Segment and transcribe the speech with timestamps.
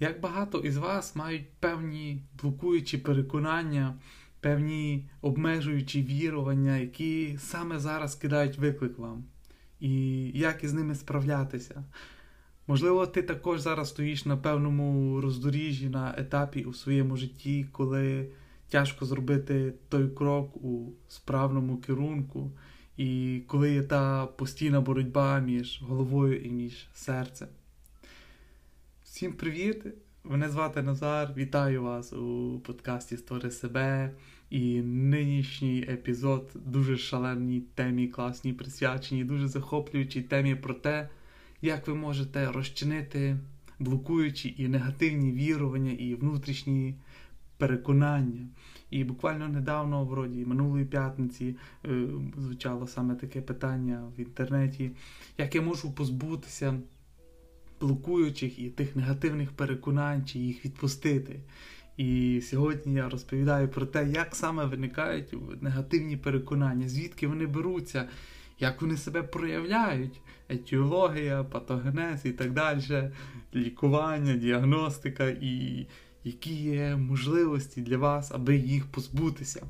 [0.00, 3.94] Як багато із вас мають певні блокуючі переконання,
[4.40, 9.24] певні обмежуючі вірування, які саме зараз кидають виклик вам,
[9.80, 9.90] і
[10.38, 11.84] як із ними справлятися?
[12.66, 18.28] Можливо, ти також зараз стоїш на певному роздоріжжі на етапі у своєму житті, коли
[18.68, 22.52] тяжко зробити той крок у справному керунку,
[22.96, 27.48] і коли є та постійна боротьба між головою і між серцем.
[29.18, 29.86] Всім привіт!
[30.24, 31.34] Мене звати Назар.
[31.36, 34.14] Вітаю вас у подкасті Створи себе.
[34.50, 41.08] І нинішній епізод дуже шаленій темі, класній, присвяченій, дуже захоплюючій темі про те,
[41.62, 43.36] як ви можете розчинити
[43.78, 46.94] блокуючі і негативні вірування і внутрішні
[47.56, 48.46] переконання.
[48.90, 52.06] І буквально недавно, вроді минулої п'ятниці, е,
[52.36, 54.90] звучало саме таке питання в інтернеті,
[55.38, 56.80] як я можу позбутися
[57.80, 61.40] блокуючих і тих негативних переконань, чи їх відпустити.
[61.96, 68.08] І сьогодні я розповідаю про те, як саме виникають негативні переконання, звідки вони беруться,
[68.58, 73.10] як вони себе проявляють, етіологія, патогенез і так далі,
[73.54, 75.86] лікування, діагностика, і
[76.24, 79.66] які є можливості для вас, аби їх позбутися.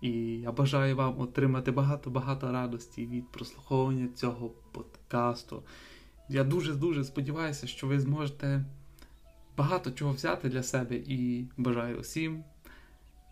[0.00, 5.62] І я бажаю вам отримати багато-багато радості від прослуховування цього подкасту.
[6.28, 8.64] Я дуже-дуже сподіваюся, що ви зможете
[9.56, 12.44] багато чого взяти для себе і бажаю усім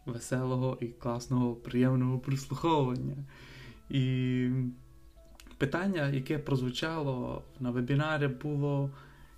[0.07, 3.17] веселого і класного, приємного прислуховування.
[3.91, 4.49] І
[5.59, 8.91] питання, яке прозвучало на вебінарі, було.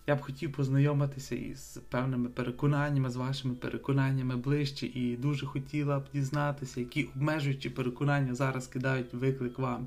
[0.06, 6.04] Я б хотів познайомитися із певними переконаннями, з вашими переконаннями ближче, і дуже хотіла б
[6.14, 9.86] дізнатися, які обмежуючі переконання зараз кидають виклик вам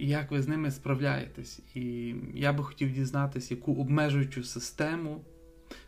[0.00, 1.60] і як ви з ними справляєтесь.
[1.74, 5.24] І я би хотів дізнатися, яку обмежуючу систему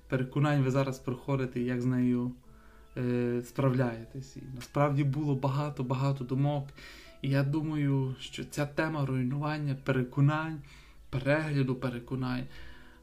[0.08, 2.32] переконань ви зараз проходите і як з нею
[2.96, 4.36] е, справляєтесь.
[4.36, 6.68] І насправді було багато-багато думок.
[7.22, 10.60] І я думаю, що ця тема руйнування переконань,
[11.10, 12.46] перегляду переконань,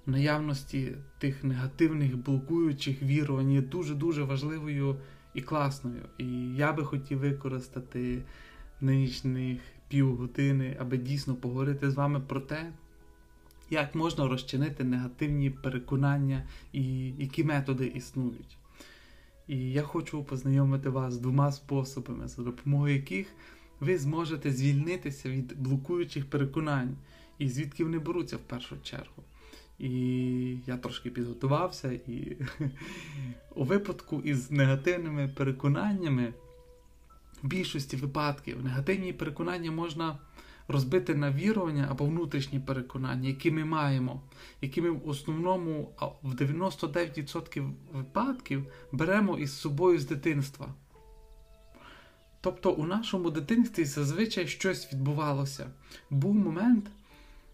[0.06, 4.96] наявності тих негативних блокуючих вірувань є дуже-дуже важливою
[5.34, 6.06] і класною.
[6.18, 8.24] І я би хотів використати
[8.82, 12.72] нинішніх півгодини, аби дійсно поговорити з вами про те,
[13.70, 18.58] як можна розчинити негативні переконання і які методи існують.
[19.48, 23.28] І я хочу познайомити вас з двома способами, за допомогою яких
[23.80, 26.96] ви зможете звільнитися від блокуючих переконань,
[27.40, 29.24] і звідки вони беруться в першу чергу.
[29.80, 29.90] І
[30.68, 32.38] я трошки підготувався, і
[33.56, 36.34] у випадку із негативними переконаннями
[37.44, 40.20] в більшості випадків негативні переконання можна
[40.68, 44.22] розбити на вірування або внутрішні переконання, які ми маємо,
[44.62, 50.74] які ми в основному в 99% випадків беремо із собою з дитинства.
[52.42, 55.70] Тобто у нашому дитинстві зазвичай щось відбувалося.
[56.10, 56.86] Був момент,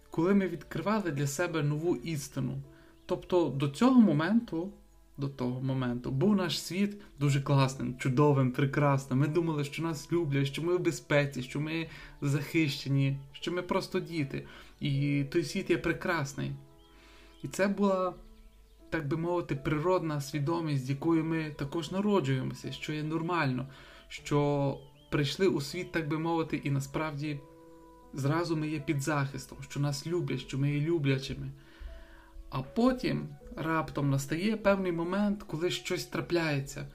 [0.09, 2.57] коли ми відкривали для себе нову істину.
[3.05, 4.71] Тобто до цього моменту
[5.17, 6.11] до того моменту.
[6.11, 9.19] Був наш світ дуже класним, чудовим, прекрасним.
[9.19, 11.89] Ми думали, що нас люблять, що ми в безпеці, що ми
[12.21, 14.45] захищені, що ми просто діти.
[14.79, 16.51] І той світ є прекрасний.
[17.43, 18.13] І це була,
[18.89, 23.67] так би мовити, природна свідомість, з якою ми також народжуємося, що є нормально,
[24.07, 24.77] що
[25.11, 27.39] прийшли у світ, так би мовити, і насправді
[28.13, 31.51] зразу ми є під захистом, що нас люблять, що ми є люблячими.
[32.49, 36.87] А потім раптом настає певний момент, коли щось трапляється.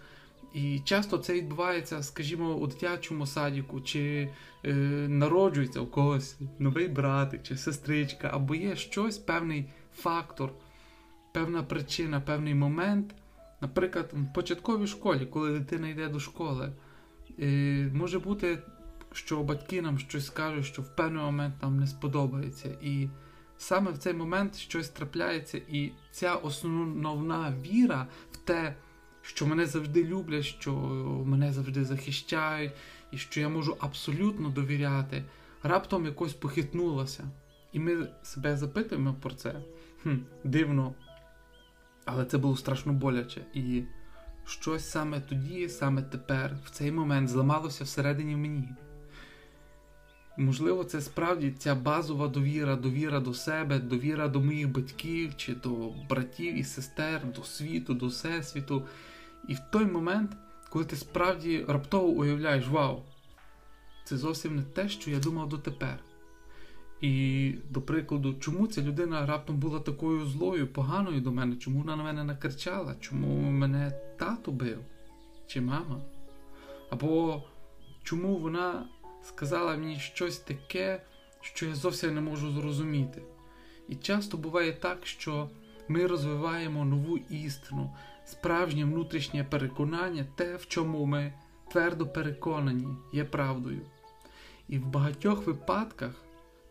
[0.55, 4.31] І часто це відбувається, скажімо, у дитячому садіку, чи
[4.65, 4.75] е,
[5.09, 10.53] народжується у когось новий братик чи сестричка, або є щось, певний фактор,
[11.33, 13.15] певна причина, певний момент.
[13.61, 16.73] Наприклад, в початковій школі, коли дитина йде до школи,
[17.41, 18.59] е, може бути,
[19.13, 22.69] що батьки нам щось скажуть, що в певний момент нам не сподобається.
[22.83, 23.09] І
[23.61, 28.75] саме в цей момент щось трапляється, і ця основна віра в те,
[29.23, 30.73] що мене завжди люблять, що
[31.27, 32.73] мене завжди захищають,
[33.11, 35.25] і що я можу абсолютно довіряти,
[35.63, 37.25] раптом якось похитнулася.
[37.73, 39.55] І ми себе запитуємо про це.
[40.03, 40.95] Хм, Дивно.
[42.05, 43.41] Але це було страшно боляче.
[43.55, 43.83] І
[44.45, 48.69] щось саме тоді, саме тепер, в цей момент зламалося всередині мені.
[50.41, 55.93] Можливо, це справді ця базова довіра, довіра до себе, довіра до моїх батьків чи до
[56.09, 58.87] братів і сестер, до світу, до всесвіту.
[59.49, 60.37] І в той момент,
[60.71, 63.03] коли ти справді раптово уявляєш, вау,
[64.05, 65.99] це зовсім не те, що я думав дотепер.
[67.01, 71.57] І, до прикладу, чому ця людина раптом була такою злою, поганою до мене?
[71.57, 72.95] Чому вона на мене накричала?
[73.01, 74.79] Чому мене тато бив?
[75.47, 76.01] Чи мама?
[76.91, 77.43] Або
[78.03, 78.87] чому вона
[79.23, 81.03] сказала мені щось таке,
[81.41, 83.23] що я зовсім не можу зрозуміти?
[83.89, 85.51] І часто буває так, що
[85.89, 91.33] ми розвиваємо нову істину, справжнє внутрішнє переконання, те, в чому ми
[91.71, 93.81] твердо переконані, є правдою.
[94.69, 96.15] І в багатьох випадках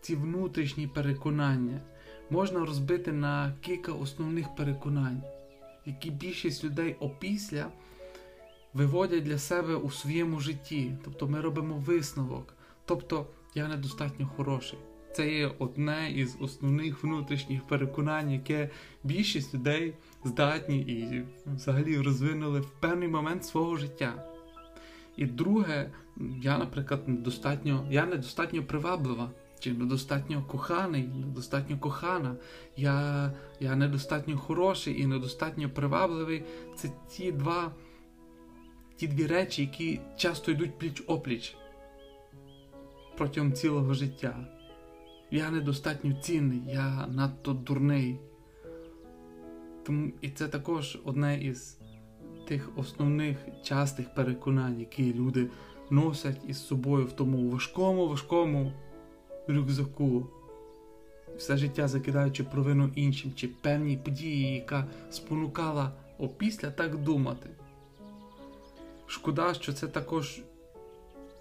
[0.02, 1.82] ці внутрішні переконання
[2.30, 5.24] можна розбити на кілька основних переконань,
[5.86, 7.66] які більшість людей опісля
[8.74, 10.98] виводять для себе у своєму житті.
[11.04, 12.54] Тобто ми робимо висновок.
[12.86, 14.80] Тобто я недостатньо хороший.
[15.16, 18.70] Це є одне із основних внутрішніх переконань, яке
[19.04, 19.94] більшість людей
[20.24, 21.24] здатні і
[21.56, 24.26] взагалі розвинули в певний момент свого життя.
[25.18, 25.92] І друге,
[26.42, 32.36] я, наприклад, недостатньо, я недостатньо приваблива, чи недостатньо коханий, недостатньо кохана,
[32.78, 36.44] я я недостатньо хороший і недостатньо привабливий.
[36.76, 37.72] Це ті два,
[39.00, 41.58] ті дві речі, які часто йдуть пліч опліч
[43.18, 44.48] протягом цілого життя.
[45.32, 48.20] Я недостатньо цінний, я надто дурний.
[49.84, 51.78] Тому І це також одне із
[52.48, 55.50] тих основних частих переконань, які люди
[55.90, 58.74] носять із собою в тому важкому, важкому
[59.48, 60.28] рюкзаку,
[61.38, 67.50] все життя закидаючи провину іншим чи певній події, яка спонукала опісля так думати.
[69.10, 70.42] Шкода, що це також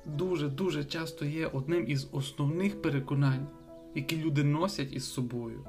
[0.07, 3.47] дуже-дуже часто є одним із основних переконань,
[3.95, 5.67] які люди носять із собою.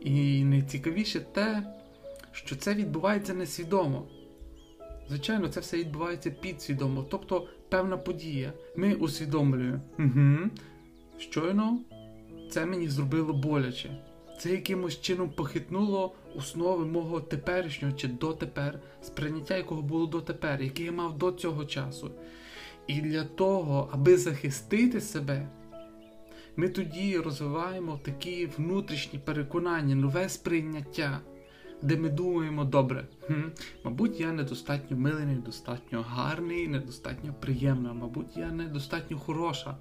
[0.00, 1.74] І найцікавіше те,
[2.32, 4.08] що це відбувається несвідомо.
[5.08, 8.52] Звичайно, це все відбувається підсвідомо, тобто певна подія.
[8.76, 10.50] Ми усвідомлюємо, угу,
[11.18, 11.80] щойно
[12.50, 14.04] це мені зробило боляче.
[14.38, 20.92] Це якимось чином похитнуло основи мого теперішнього чи дотепер, сприйняття якого було дотепер, яке я
[20.92, 22.10] мав до цього часу.
[22.86, 25.48] І для того, аби захистити себе,
[26.56, 31.20] ми тоді розвиваємо такі внутрішні переконання, нове сприйняття
[31.82, 33.42] де ми думаємо, добре, хм,
[33.84, 39.76] мабуть, я недостатньо милий, недостатньо гарний, недостатньо приємна, мабуть, я недостатньо хороша.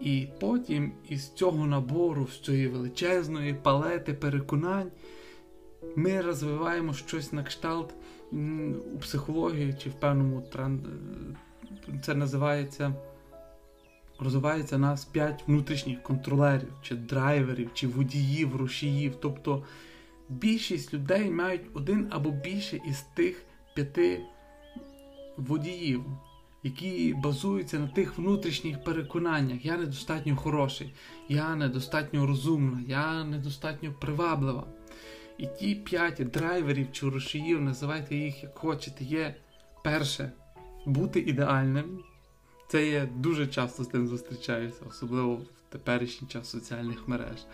[0.00, 4.90] І потім із цього набору, з цієї величезної палети переконань,
[5.96, 7.94] ми розвиваємо щось на кшталт
[8.94, 10.42] у психології чи в певному
[12.02, 12.94] це називається.
[14.20, 19.16] Розвивається нас п'ять внутрішніх контролерів, чи драйверів, чи водіїв, рушіїв.
[19.20, 19.64] Тобто
[20.28, 23.42] більшість людей мають один або більше із тих
[23.74, 24.20] п'яти
[25.36, 26.04] водіїв,
[26.62, 29.64] які базуються на тих внутрішніх переконаннях.
[29.64, 30.94] Я недостатньо хороший,
[31.28, 34.66] я недостатньо розумна, я недостатньо приваблива.
[35.38, 39.34] І ті п'ять драйверів чи рушіїв, називайте їх як хочете, є
[39.84, 40.32] перше
[40.86, 42.00] бути ідеальним.
[42.68, 47.46] Це є дуже часто з тим зустрічаюся, особливо в теперішній час соціальних мереж.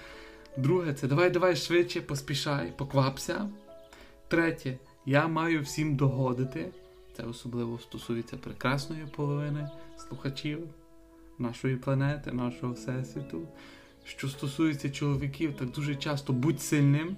[0.56, 3.50] Друге, це давай, давай швидше, поспішай, поквапся.
[4.28, 6.72] Третє, я маю всім догодити.
[7.16, 10.58] Це особливо стосується прекрасної половини слухачів
[11.38, 13.48] нашої планети, нашого всесвіту.
[14.04, 17.16] Що стосується чоловіків, так дуже часто будь сильним.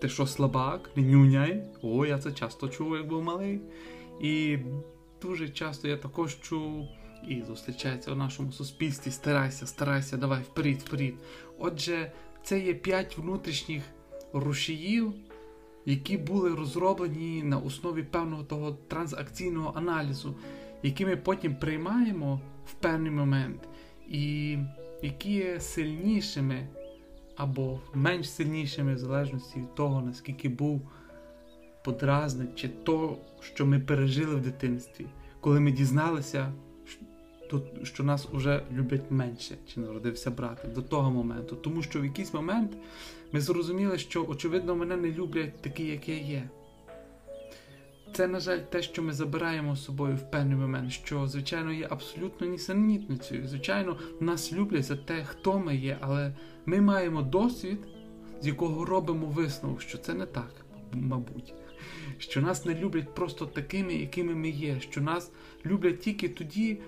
[0.00, 1.62] Ти що слабак, не нюняй.
[1.82, 3.60] О, я це часто чув, як був малий.
[4.20, 4.58] І
[5.22, 6.88] дуже часто я також чув
[7.28, 9.10] і зустрічається у нашому суспільстві.
[9.10, 11.14] Старайся, старайся, давай вперед, вперед.
[11.58, 12.12] Отже,
[12.42, 13.82] це є п'ять внутрішніх
[14.32, 15.12] рушіїв,
[15.86, 20.34] які були розроблені на основі певного того транзакційного аналізу,
[20.82, 23.68] які ми потім приймаємо в певний момент,
[24.08, 24.58] і
[25.02, 26.68] які є сильнішими
[27.36, 30.88] або менш сильнішими, в залежності від того, наскільки був
[31.84, 35.06] подразник, чи то, що ми пережили в дитинстві,
[35.40, 36.52] коли ми дізналися
[37.82, 41.56] що нас вже люблять менше, чи народився брати до того моменту.
[41.56, 42.72] Тому що в якийсь момент
[43.32, 46.48] ми зрозуміли, що, очевидно, мене не люблять такий, як я є.
[48.12, 51.86] Це, на жаль, те, що ми забираємо з собою в певний момент, що, звичайно, є
[51.90, 53.48] абсолютно нісенітницею.
[53.48, 56.32] Звичайно, нас люблять за те, хто ми є, але
[56.66, 57.78] ми маємо досвід,
[58.40, 61.54] з якого робимо висновок, що це не так, мабуть.
[62.18, 65.30] Що нас не люблять просто такими, якими ми є, що нас
[65.66, 66.78] люблять тільки тоді,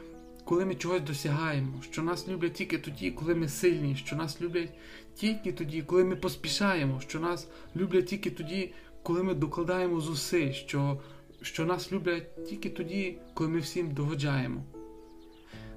[0.44, 4.70] коли ми чогось досягаємо, що нас люблять тільки тоді, коли ми сильні, що нас люблять
[5.14, 11.00] тільки тоді, коли ми поспішаємо, що нас люблять тільки тоді, коли ми докладаємо зусиль, що,
[11.42, 14.64] що нас люблять тільки тоді, коли ми всім догоджаємо.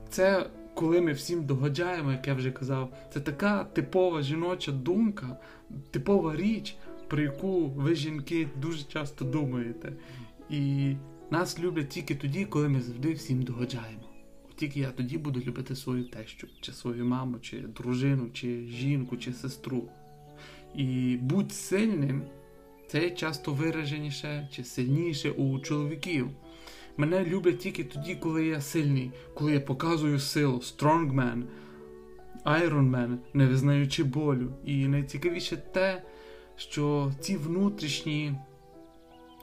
[0.10, 5.38] Це коли ми всім догоджаємо, як я вже казав, це така типова жіноча думка,
[5.92, 6.75] типова річ,
[7.08, 9.94] про яку ви жінки дуже часто думаєте.
[10.50, 10.94] І
[11.32, 14.04] нас люблять тільки тоді, коли ми завжди всім догоджаємо.
[14.50, 19.18] От тільки я тоді буду любити свою тещу, чи свою маму, чи дружину, чи жінку,
[19.18, 19.84] чи сестру.
[20.75, 22.22] І будь сильним,
[22.88, 26.30] це часто вираженіше чи сильніше у чоловіків.
[27.01, 31.43] Мене люблять тільки тоді, коли я сильний, коли я показую силу, Strongman,
[32.46, 34.53] Iron Man, не визнаючи болю.
[34.65, 36.03] І найцікавіше те,
[36.55, 38.34] що ці внутрішні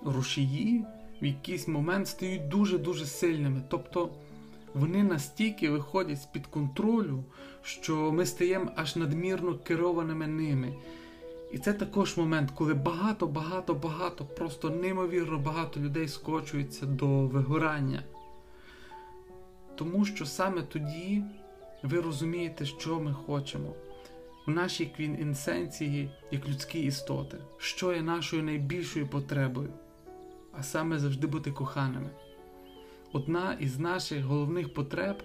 [0.05, 0.85] рушії
[1.23, 3.63] в якийсь момент стають дуже-дуже сильними.
[3.69, 4.11] Тобто
[4.75, 7.25] вони настільки виходять з-під контролю,
[7.63, 10.75] що ми стаємо аж надмірно керованими ними.
[11.53, 18.03] І це також момент, коли багато-багато-багато, просто неймовірно багато людей скочується до вигорання.
[19.75, 21.23] Тому що саме тоді
[21.83, 23.75] ви розумієте, що ми хочемо.
[24.47, 29.69] В нашій квінінсенції, як людські істоти, що є нашою найбільшою потребою,
[30.53, 32.11] а саме завжди бути коханими.
[33.13, 35.23] Одна із наших головних потреб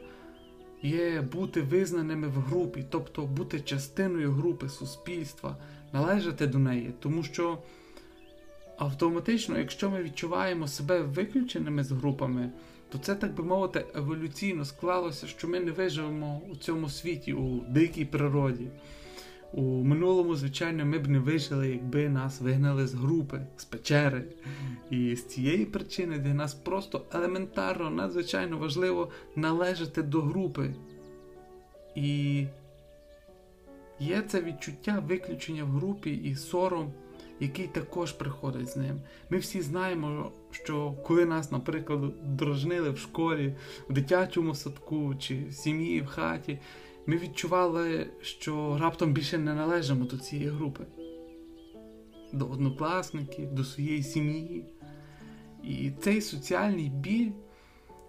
[0.81, 5.57] є бути визнаними в групі, тобто бути частиною групи суспільства,
[5.93, 7.57] належати до неї, тому що
[8.77, 12.49] автоматично, якщо ми відчуваємо себе виключеними з групами,
[12.89, 17.59] то це, так би мовити, еволюційно склалося, що ми не виживемо у цьому світі, у
[17.59, 18.67] дикій природі.
[19.53, 24.23] У минулому, звичайно, ми б не вижили, якби нас вигнали з групи, з печери.
[24.89, 30.75] І з цієї причини для нас просто елементарно, надзвичайно важливо належати до групи.
[31.95, 32.45] І
[34.03, 36.93] є це відчуття виключення в групі і сором,
[37.39, 39.01] який також приходить з ним.
[39.29, 43.55] Ми всі знаємо, що коли нас, наприклад, дражнили в школі,
[43.89, 46.59] в дитячому садку чи в сім'ї, в хаті,
[47.05, 50.85] ми відчували, що раптом більше не належимо до цієї групи,
[52.33, 54.65] до однокласників, до своєї сім'ї.
[55.63, 57.31] І цей соціальний біль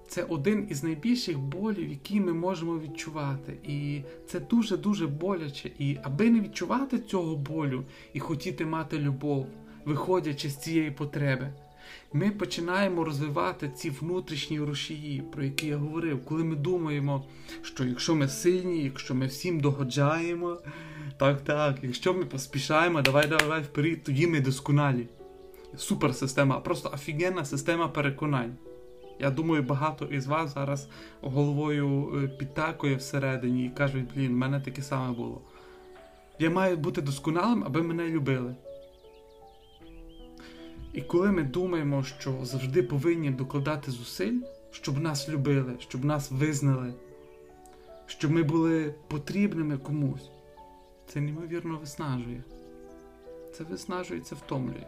[0.09, 3.57] це один із найбільших болів, які ми можемо відчувати.
[3.69, 5.71] І це дуже-дуже боляче.
[5.79, 9.47] І аби не відчувати цього болю і хотіти мати любов,
[9.85, 11.53] виходячи з цієї потреби,
[12.13, 17.25] ми починаємо розвивати ці внутрішні рушії, про які я говорив, коли ми думаємо,
[17.63, 20.59] що якщо ми сильні, якщо ми всім догоджаємо,
[21.19, 25.09] так, так, якщо ми поспішаємо, давай, давай вперед, тоді ми досконалі.
[25.77, 28.57] Супер система, просто офігенна система переконань.
[29.19, 30.89] Я думаю, багато із вас зараз
[31.21, 35.41] головою е, підтакує всередині і кажуть, блін, в мене таке саме було.
[36.39, 38.55] Я маю бути досконалим, аби мене любили.
[40.93, 44.41] І коли ми думаємо, що завжди повинні докладати зусиль,
[44.71, 46.95] щоб нас любили, щоб нас визнали,
[48.07, 50.31] щоб ми були потрібними комусь,
[51.07, 52.43] це неймовірно виснажує.
[53.53, 54.87] Це виснажує, це втомлює.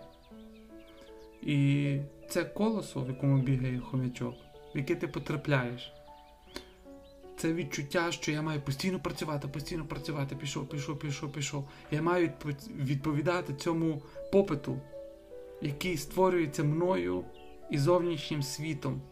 [1.42, 4.34] І це колесо, в якому бігає хомячок,
[4.74, 5.92] в яке ти потрапляєш.
[7.36, 11.68] Це відчуття, що я маю постійно працювати, постійно працювати, пішов, пішов, пішов, пішов.
[11.90, 12.30] Я маю
[12.76, 14.02] відповідати цьому
[14.32, 14.80] попиту,
[15.62, 17.24] який створюється мною
[17.70, 19.02] і зовнішнім світом.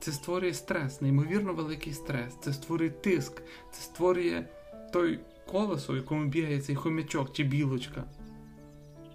[0.00, 2.34] Це створює стрес, неймовірно великий стрес.
[2.40, 4.44] Це створює тиск, це створює
[4.92, 5.20] той
[5.50, 8.04] колесо, в якому бігає цей хомячок чи білочка,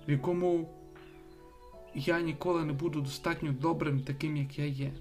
[0.08, 0.70] в якому
[1.96, 4.92] я ніколи не буду достатньо добрим, таким, як я є.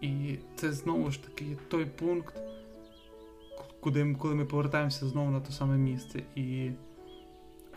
[0.00, 2.34] І це знову ж таки той пункт,
[3.80, 6.22] куди коли ми повертаємося знову на те саме місце.
[6.34, 6.70] І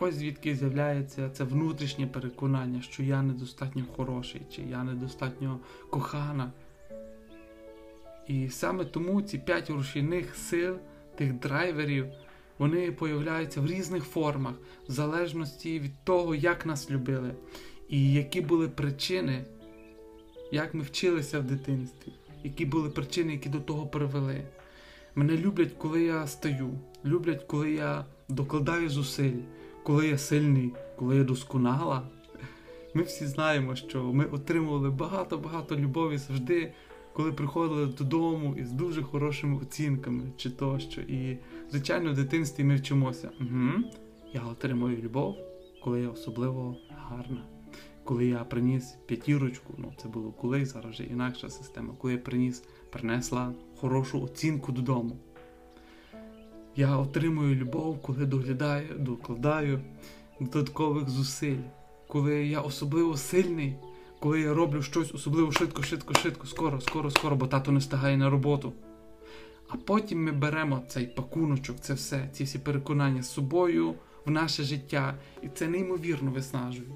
[0.00, 6.52] ось звідки з'являється це внутрішнє переконання, що я недостатньо хороший, чи я недостатньо кохана.
[8.28, 10.76] І саме тому ці п'ять рушійних сил,
[11.14, 12.06] тих драйверів,
[12.58, 14.54] вони появляються в різних формах,
[14.88, 17.34] в залежності від того, як нас любили.
[17.92, 19.44] І які були причини,
[20.52, 22.12] як ми вчилися в дитинстві,
[22.44, 24.42] які були причини, які до того привели.
[25.14, 26.70] Мене люблять, коли я стаю,
[27.04, 29.38] люблять, коли я докладаю зусиль,
[29.82, 32.02] коли я сильний, коли я досконала.
[32.94, 36.72] Ми всі знаємо, що ми отримували багато-багато любові завжди,
[37.12, 41.00] коли приходили додому із дуже хорошими оцінками чи тощо.
[41.00, 41.38] І,
[41.70, 43.30] звичайно, в дитинстві ми вчимося.
[43.40, 43.84] Угу,
[44.32, 45.36] Я отримую любов,
[45.84, 47.51] коли я особливо гарна
[48.04, 52.62] коли я приніс п'ятірочку, ну це було колись, зараз вже інакша система, коли я приніс,
[52.90, 55.16] принесла хорошу оцінку додому.
[56.76, 59.80] Я отримую любов, коли доглядаю, докладаю
[60.40, 61.60] додаткових зусиль,
[62.08, 63.76] коли я особливо сильний,
[64.20, 68.16] коли я роблю щось особливо швидко, швидко, швидко, скоро, скоро, скоро, бо тато не встигає
[68.16, 68.72] на роботу.
[69.68, 73.94] А потім ми беремо цей пакуночок, це все, ці всі переконання з собою
[74.26, 75.14] в наше життя.
[75.42, 76.88] І це неймовірно виснажує.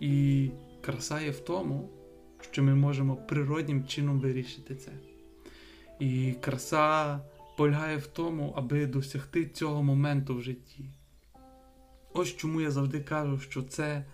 [0.00, 1.90] І краса є в тому,
[2.40, 4.92] що ми можемо природнім чином вирішити це.
[6.00, 7.20] І краса
[7.56, 10.84] полягає в тому, аби досягти цього моменту в житті.
[12.12, 14.04] Ось чому я завжди кажу, що це,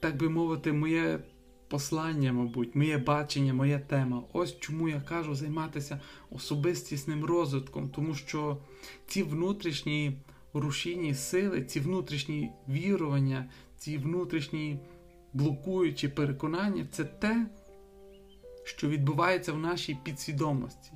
[0.00, 1.20] так би мовити, моє
[1.68, 4.22] послання, мабуть, моє бачення, моя тема.
[4.32, 8.58] Ось чому я кажу займатися особистісним розвитком, тому що
[9.06, 10.18] ці внутрішні
[10.54, 13.50] рушійні сили, ці внутрішні вірування,
[13.82, 14.78] ці внутрішні
[15.32, 17.46] блокуючі переконання це те,
[18.64, 20.92] що відбувається в нашій підсвідомості.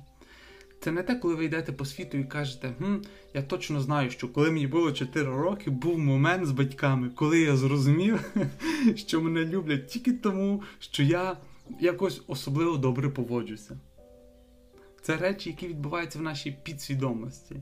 [0.81, 2.95] Це не те, коли ви йдете по світу і кажете, хм,
[3.33, 7.57] я точно знаю, що коли мені було 4 роки, був момент з батьками, коли я
[7.57, 8.33] зрозумів,
[8.95, 11.37] що мене люблять тільки тому, що я
[11.79, 13.79] якось особливо добре поводжуся.
[15.01, 17.55] Це речі, які відбуваються в нашій підсвідомості.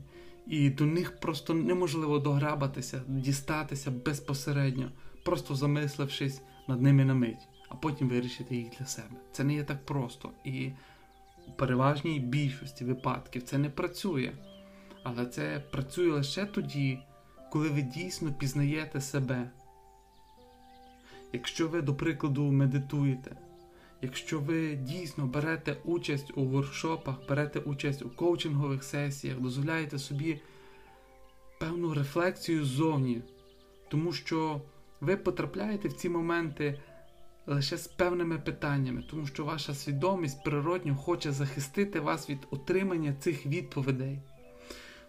[0.46, 4.90] І до них просто неможливо дограбатися, дістатися безпосередньо,
[5.26, 9.16] просто замислившись над ними на мить, а потім вирішити їх для себе.
[9.32, 10.30] Це не є так просто.
[10.44, 10.70] І
[11.48, 14.32] у переважній більшості випадків це не працює.
[15.02, 16.98] Але це працює лише тоді,
[17.52, 19.50] коли ви дійсно пізнаєте себе.
[21.32, 23.36] Якщо ви, до прикладу, медитуєте,
[24.02, 30.40] якщо ви дійсно берете участь у воркшопах, берете участь у коучингових сесіях, дозволяєте собі
[31.60, 33.22] певну рефлексію ззовні,
[33.88, 34.60] тому що
[35.00, 36.80] ви потрапляєте в ці моменти
[37.46, 43.46] лише з певними питаннями, тому що ваша свідомість природньо хоче захистити вас від отримання цих
[43.46, 44.18] відповідей.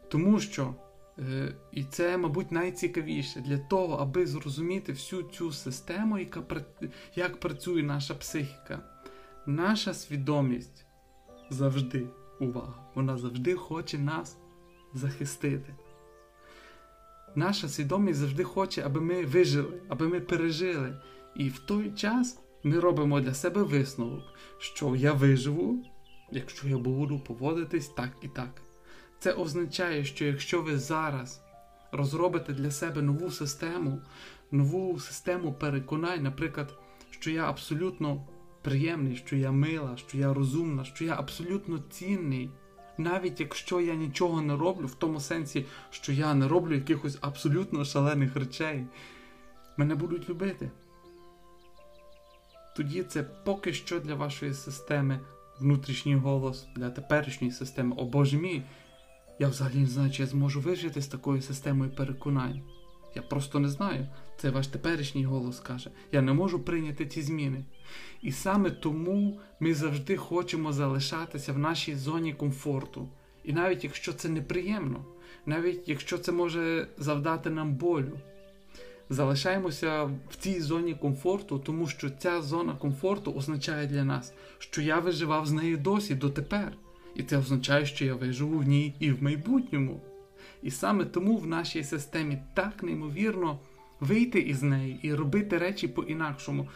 [0.10, 0.76] Тому що,
[1.20, 6.44] е, і це, мабуть, найцікавіше для того, аби зрозуміти всю цю систему, яка
[7.16, 8.80] як працює наша психіка.
[9.46, 10.86] Наша свідомість
[11.50, 12.08] завжди,
[12.40, 14.38] увага, вона завжди хоче нас
[14.94, 15.76] захистити.
[17.38, 20.98] Наша свідомість завжди хоче, аби ми вижили, аби ми пережили.
[21.36, 24.24] І в той час ми робимо для себе висновок,
[24.58, 25.86] що я виживу,
[26.32, 28.62] якщо я буду поводитись так і так.
[29.20, 31.42] Це означає, що якщо ви зараз
[31.92, 34.02] розробите для себе нову систему,
[34.52, 38.28] нову систему переконань, наприклад, що я абсолютно
[38.62, 42.52] приємний, що я мила, що я розумна, що я абсолютно цінний,
[42.98, 47.86] навіть якщо я нічого не роблю, в тому сенсі, що я не роблю якихось абсолютно
[47.86, 48.86] шалених речей,
[49.78, 50.72] мене будуть любити
[52.78, 55.20] тоді це поки що для вашої системи
[55.60, 58.64] внутрішній голос, для теперішньої системи, о Боже мій,
[59.40, 62.62] я взагалі не знаю, чи я зможу вижити з такою системою переконань.
[63.16, 64.08] Я просто не знаю.
[64.38, 65.90] Це ваш теперішній голос каже.
[66.12, 67.66] Я не можу прийняти ці зміни.
[68.22, 73.10] І саме тому ми завжди хочемо залишатися в нашій зоні комфорту.
[73.44, 75.06] І навіть якщо це неприємно,
[75.46, 78.20] навіть якщо це може завдати нам болю
[79.10, 85.00] залишаємося в цій зоні комфорту, тому що ця зона комфорту означає для нас, що я
[85.00, 86.74] виживав з нею досі дотепер.
[87.16, 90.02] І це означає, що я виживу в ній і в майбутньому.
[90.64, 93.60] І саме тому в нашій системі так неймовірно
[94.00, 96.68] вийти із неї і робити речі по-інакшому.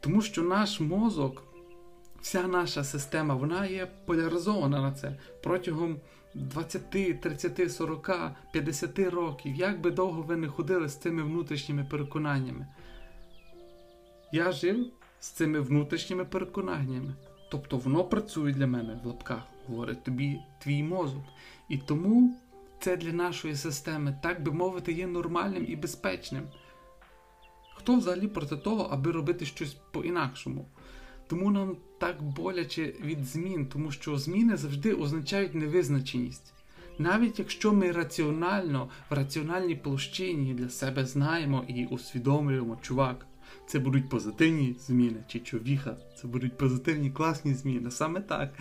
[0.00, 1.42] Тому що наш мозок,
[2.20, 6.00] вся наша система, вона є поляризована на це протягом
[6.34, 8.10] 20, 30, 40,
[8.52, 12.66] 50 років, як би довго ви не ходили з цими внутрішніми переконаннями.
[14.32, 14.86] Я жив
[15.20, 17.14] з цими внутрішніми переконаннями.
[17.50, 21.24] Тобто воно працює для мене в лапках, говорить тобі твій мозок.
[21.68, 22.36] І тому
[22.80, 26.42] це для нашої системи, так би мовити, є нормальним і безпечним.
[27.76, 30.68] Хто взагалі проти того, аби робити щось по-інакшому?
[31.26, 36.52] Тому нам так боляче від змін, тому що зміни завжди означають невизначеність.
[36.98, 43.26] Навіть якщо ми раціонально в раціональній площині для себе знаємо і усвідомлюємо, чувак,
[43.66, 47.90] це будуть позитивні зміни, чи човіха, це будуть позитивні класні зміни.
[47.90, 48.54] Саме так.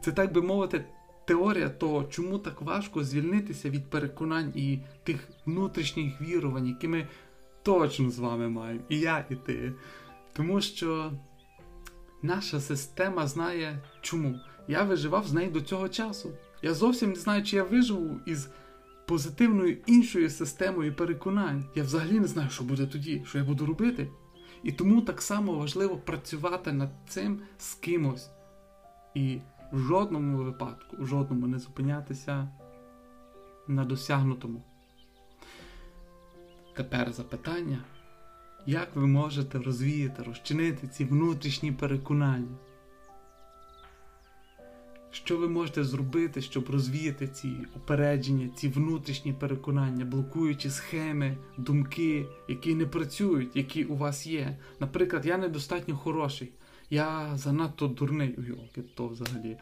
[0.00, 0.84] Це так би мовити,
[1.28, 7.08] теорія того, чому так важко звільнитися від переконань і тих внутрішніх вірувань, які ми
[7.62, 9.72] точно з вами маємо, і я, і ти.
[10.32, 11.12] Тому що
[12.22, 14.40] Наша система знає чому.
[14.68, 16.30] Я виживав з нею до цього часу.
[16.62, 18.48] Я зовсім не знаю, чи я виживу із
[19.06, 21.64] позитивною іншою системою переконань.
[21.74, 24.08] Я взагалі не знаю, що буде тоді, що я буду робити.
[24.62, 28.30] І тому так само важливо працювати над цим з кимось.
[29.14, 29.38] І
[29.72, 32.48] в жодному випадку, в жодному не зупинятися
[33.68, 34.62] на досягнутому.
[36.76, 37.78] Тепер запитання.
[38.66, 42.56] Як ви можете розвіяти, розчинити ці внутрішні переконання?
[45.10, 52.74] Що ви можете зробити, щоб розвіяти ці упередження, ці внутрішні переконання, блокуючи схеми, думки, які
[52.74, 54.58] не працюють, які у вас є.
[54.80, 56.52] Наприклад, я недостатньо хороший,
[56.90, 58.34] я занадто дурний.
[58.48, 59.56] Йолки, то взагалі.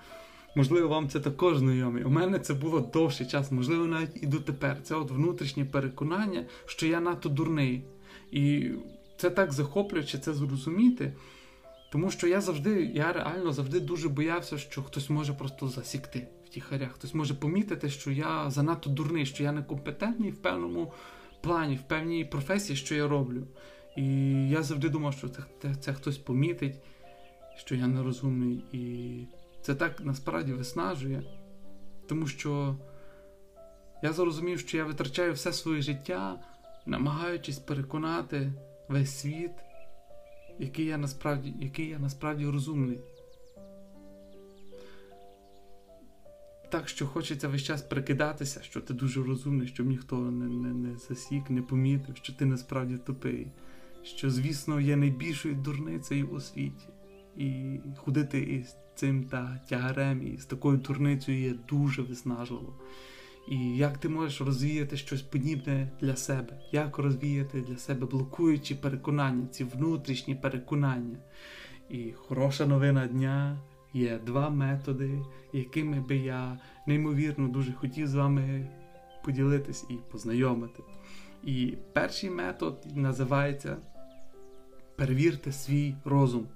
[0.56, 2.04] Можливо, вам це також знайомий.
[2.04, 4.82] У мене це було довший час, можливо, навіть і дотепер.
[4.82, 7.84] Це от внутрішнє переконання, що я надто дурний.
[8.30, 8.70] І
[9.16, 11.12] це так захоплююче це зрозуміти.
[11.92, 16.48] Тому що я завжди, я реально завжди дуже боявся, що хтось може просто засікти в
[16.48, 20.92] тіхарях, хтось може помітити, що я занадто дурний, що я некомпетентний в певному
[21.42, 23.46] плані, в певній професії, що я роблю.
[23.96, 24.04] І
[24.48, 26.74] я завжди думав, що це, це, це хтось помітить,
[27.56, 28.64] що я нерозумний.
[28.72, 29.26] І
[29.62, 31.22] це так насправді виснажує,
[32.08, 32.76] тому що
[34.02, 36.40] я зрозумів, що я витрачаю все своє життя,
[36.86, 38.52] намагаючись переконати
[38.88, 39.52] весь світ
[40.58, 42.98] який я насправді який я насправді розумний.
[46.70, 50.98] Так що хочеться весь час прикидатися, що ти дуже розумний, щоб ніхто не не, не
[50.98, 53.46] засік, не помітив, що ти насправді тупий,
[54.02, 56.86] що, звісно, є найбільшою дурницею у світі.
[57.37, 62.75] І ходити із цим та тягарем, і з такою дурницею є дуже виснажливо.
[63.49, 66.61] І як ти можеш розвіяти щось подібне для себе?
[66.72, 71.18] Як розвіяти для себе блокуючі переконання, ці внутрішні переконання?
[71.90, 73.59] І хороша новина дня
[73.94, 75.22] є два методи,
[75.53, 78.68] якими би я неймовірно дуже хотів з вами
[79.25, 80.83] поділитись і познайомити.
[81.44, 83.77] І перший метод називається
[84.96, 86.49] Перевірте свій розум.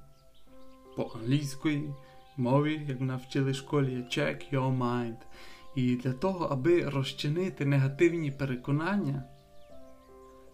[0.96, 1.94] По англійської
[2.36, 5.16] мові, як навчили в школі, є check your mind.
[5.74, 9.24] І для того, аби розчинити негативні переконання,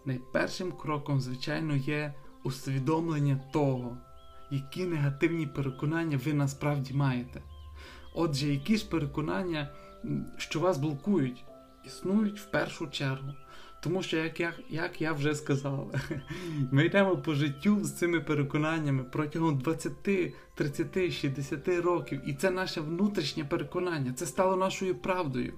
[0.05, 3.97] найпершим кроком, звичайно, є усвідомлення того,
[4.51, 7.41] які негативні переконання ви насправді маєте.
[8.15, 9.69] Отже, які ж переконання,
[10.37, 11.45] що вас блокують,
[11.85, 13.33] існують в першу чергу.
[13.83, 15.93] Тому що, як я як я вже сказав,
[16.71, 19.93] ми йдемо по життю з цими переконаннями протягом 20,
[20.55, 25.53] 30, 60 років, і це наше внутрішнє переконання, це стало нашою правдою.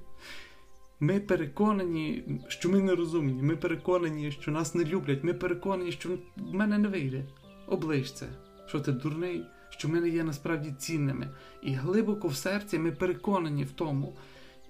[1.00, 6.54] Ми переконані, що ми нерозумні, ми переконані, що нас не люблять, ми переконані, що в
[6.54, 7.26] мене не вийде.
[7.68, 8.28] Оближ це,
[8.68, 11.30] що ти дурний, що ми не є насправді цінними.
[11.64, 14.18] І глибоко в серці ми переконані в тому.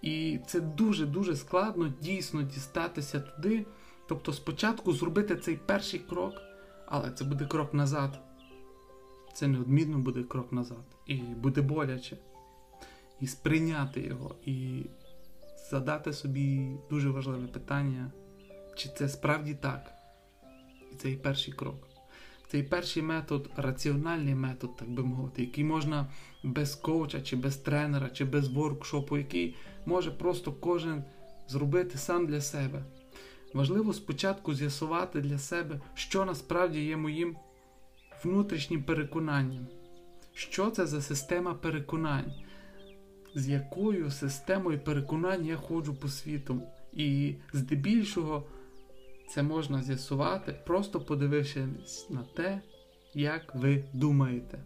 [0.02, 3.66] І це дуже-дуже складно дійсно дістатися туди.
[4.08, 6.34] Тобто, спочатку зробити цей перший крок,
[6.86, 8.20] але це буде крок назад.
[9.34, 10.84] Це неодмінно буде крок назад.
[11.08, 12.18] І буде боляче.
[13.20, 14.86] І сприйняти його, і
[15.72, 18.12] задати собі дуже важливе питання,
[18.76, 19.94] чи це справді так.
[20.92, 21.88] І це і перший крок.
[22.48, 26.08] Цей перший метод раціональний метод, так би мовити, який можна
[26.44, 29.56] без коуча, чи без тренера, чи без воркшопу, який
[29.89, 31.04] може просто кожен
[31.47, 32.84] зробити сам для себе.
[33.54, 37.36] Важливо спочатку з'ясувати для себе, що насправді є моїм
[38.23, 39.67] внутрішнім переконанням.
[40.34, 42.34] Що це за система переконань,
[43.36, 46.62] з якою системою переконань я ходжу по світу.
[46.93, 48.43] І здебільшого
[49.30, 52.62] це можна з'ясувати, просто подивившись на те,
[53.13, 54.60] як ви думаєте.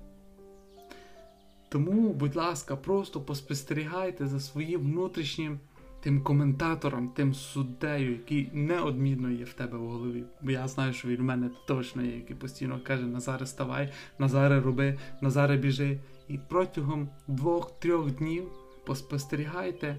[1.73, 5.59] Тому, будь ласка, просто поспостерігайте за своїм внутрішнім
[6.01, 10.23] тим коментатором, тим суддею, який неодмінно є в тебе в голові.
[10.41, 14.62] Бо я знаю, що він в мене точно є, який постійно каже: Назаре, ставай, Назаре
[14.62, 15.99] роби, Назаре біжи.
[16.27, 18.43] І протягом двох-трьох днів
[18.86, 19.97] поспостерігайте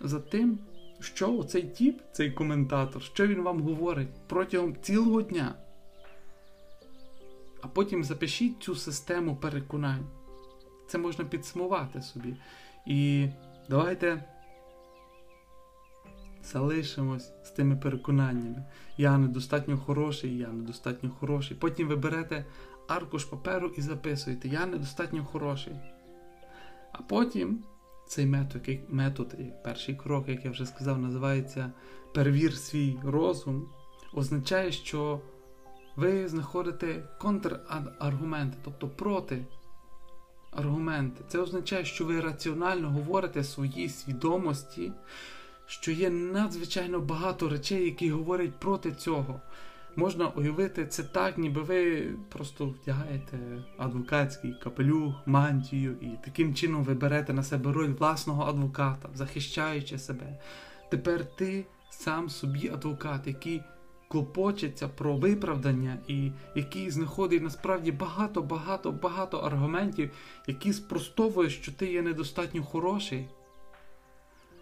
[0.00, 0.58] за тим,
[1.00, 5.54] що цей тіп, цей коментатор, що він вам говорить протягом цілого дня.
[7.62, 10.06] А потім запишіть цю систему переконань.
[10.94, 12.36] Це можна підсумувати собі.
[12.86, 13.28] І
[13.68, 14.24] давайте
[16.42, 18.64] залишимось з тими переконаннями.
[18.96, 21.56] Я недостатньо хороший, я недостатньо хороший.
[21.56, 22.44] Потім ви берете
[22.88, 25.74] аркуш паперу і записуєте, я недостатньо хороший.
[26.92, 27.64] А потім
[28.08, 31.72] цей метод, метод, перший крок, як я вже сказав, називається
[32.14, 33.68] перевір свій розум,
[34.12, 35.20] означає, що
[35.96, 39.44] ви знаходите контраргументи, тобто проти
[40.56, 41.24] аргументи.
[41.28, 44.92] Це означає, що ви раціонально говорите своїй свідомості,
[45.66, 49.40] що є надзвичайно багато речей, які говорять проти цього.
[49.96, 53.38] Можна уявити це так, ніби ви просто вдягаєте
[53.78, 60.38] адвокатський капелюх, мантію, і таким чином ви берете на себе роль власного адвоката, захищаючи себе.
[60.90, 63.62] Тепер ти сам собі адвокат, який
[64.14, 70.10] клопочеться про виправдання, і який знаходить насправді багато, багато, багато аргументів,
[70.46, 73.28] які спростовують, що ти є недостатньо хороший.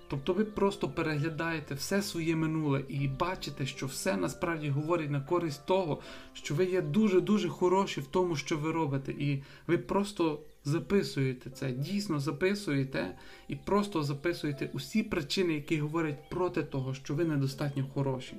[0.09, 5.67] Тобто ви просто переглядаєте все своє минуле і бачите, що все насправді говорить на користь
[5.67, 6.01] того,
[6.33, 11.73] що ви є дуже-дуже хороші в тому, що ви робите, і ви просто записуєте це,
[11.73, 18.37] дійсно записуєте і просто записуєте усі причини, які говорять проти того, що ви недостатньо хороші.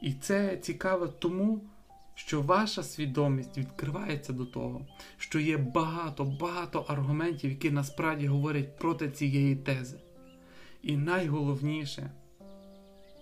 [0.00, 1.60] І це цікаво тому,
[2.14, 4.86] що ваша свідомість відкривається до того,
[5.16, 10.00] що є багато-багато аргументів, які насправді говорять проти цієї тези.
[10.82, 12.10] І найголовніше,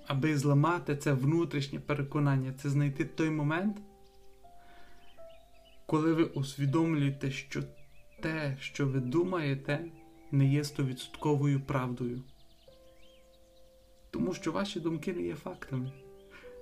[0.07, 3.77] аби зламати це внутрішнє переконання, це знайти той момент,
[5.87, 7.63] коли ви усвідомлюєте, що
[8.23, 9.85] те, що ви думаєте,
[10.31, 12.23] не є стовідсотковою правдою.
[14.11, 15.93] Тому що ваші думки не є фактами.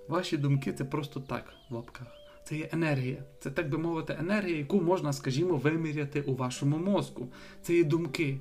[0.08, 2.06] Ваші думки це просто так в лапках.
[2.44, 3.24] Це є енергія.
[3.40, 7.28] Це, так би мовити, енергія, яку можна, скажімо, виміряти у вашому мозку.
[7.62, 8.40] Це є думки.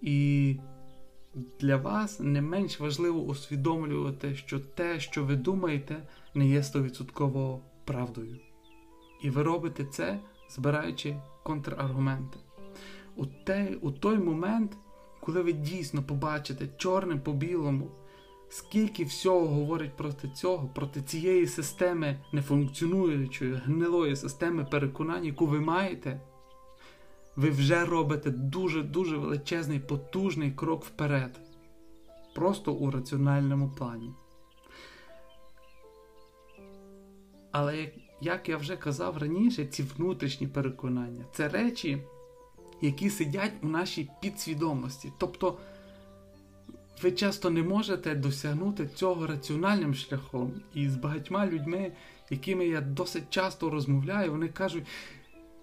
[0.00, 0.56] І
[1.60, 5.96] для вас не менш важливо усвідомлювати, що те, що ви думаєте,
[6.34, 8.36] не є стовідсотково правдою.
[9.22, 12.38] І ви робите це, збираючи контраргументи.
[13.16, 14.76] У, те, у той момент,
[15.20, 17.90] коли ви дійсно побачите чорним по білому,
[18.48, 26.20] скільки всього говорить проти цього, проти цієї системи нефункціонуючої, гнилої системи переконань, яку ви маєте,
[27.36, 31.40] ви вже робите дуже-дуже величезний, потужний крок вперед.
[32.34, 34.10] Просто у раціональному плані.
[37.52, 37.88] Але
[38.20, 42.02] як я вже казав раніше, ці внутрішні переконання це речі,
[42.80, 45.12] які сидять у нашій підсвідомості.
[45.18, 45.58] Тобто
[47.02, 50.52] ви часто не можете досягнути цього раціональним шляхом.
[50.74, 51.92] І з багатьма людьми,
[52.30, 54.84] якими я досить часто розмовляю, вони кажуть.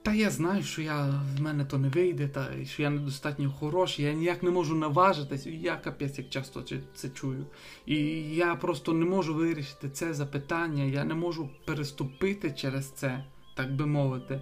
[0.04, 4.06] Та я знаю, що я в мене то не вийде, та що я недостатньо хороший,
[4.06, 6.64] я ніяк не можу наважитись, я капець як часто
[6.96, 7.46] це чую.
[7.86, 7.96] І
[8.36, 13.86] я просто не можу вирішити це запитання, я не можу переступити через це, так би
[13.86, 14.42] мовити.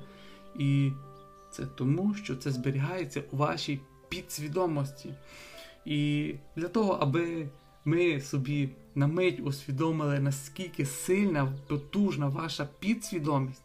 [0.59, 0.91] І
[1.51, 3.79] це тому, що це зберігається у вашій
[4.09, 5.13] підсвідомості.
[5.85, 7.47] І для того, аби
[7.85, 13.63] ми собі на мить усвідомили, наскільки сильна, потужна ваша підсвідомість